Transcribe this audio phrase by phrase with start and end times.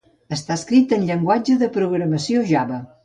[0.35, 2.81] Està escrit en llenguatge de programació Java.